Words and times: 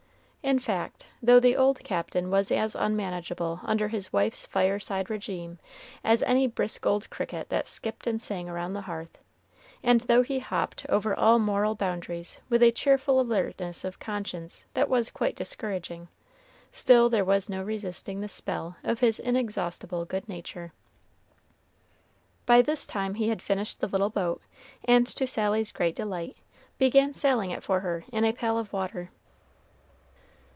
In 0.43 0.57
fact, 0.57 1.05
though 1.21 1.39
the 1.39 1.55
old 1.55 1.83
Captain 1.83 2.31
was 2.31 2.51
as 2.51 2.73
unmanageable 2.73 3.61
under 3.63 3.89
his 3.89 4.11
wife's 4.11 4.43
fireside 4.43 5.05
régime 5.05 5.59
as 6.03 6.23
any 6.23 6.47
brisk 6.47 6.83
old 6.87 7.07
cricket 7.11 7.49
that 7.49 7.67
skipped 7.67 8.07
and 8.07 8.19
sang 8.19 8.49
around 8.49 8.73
the 8.73 8.81
hearth, 8.81 9.19
and 9.83 10.01
though 10.01 10.23
he 10.23 10.39
hopped 10.39 10.83
over 10.89 11.13
all 11.13 11.37
moral 11.37 11.75
boundaries 11.75 12.39
with 12.49 12.63
a 12.63 12.71
cheerful 12.71 13.21
alertness 13.21 13.85
of 13.85 13.99
conscience 13.99 14.65
that 14.73 14.89
was 14.89 15.11
quite 15.11 15.35
discouraging, 15.35 16.07
still 16.71 17.07
there 17.07 17.23
was 17.23 17.47
no 17.47 17.61
resisting 17.61 18.19
the 18.21 18.27
spell 18.27 18.77
of 18.83 18.99
his 18.99 19.19
inexhaustible 19.19 20.05
good 20.05 20.27
nature. 20.27 20.73
By 22.47 22.63
this 22.63 22.87
time 22.87 23.13
he 23.13 23.29
had 23.29 23.43
finished 23.43 23.79
the 23.79 23.87
little 23.87 24.09
boat, 24.09 24.41
and 24.83 25.05
to 25.05 25.27
Sally's 25.27 25.71
great 25.71 25.95
delight, 25.95 26.35
began 26.79 27.13
sailing 27.13 27.51
it 27.51 27.63
for 27.63 27.81
her 27.81 28.05
in 28.11 28.25
a 28.25 28.33
pail 28.33 28.57
of 28.57 28.73
water. 28.73 29.11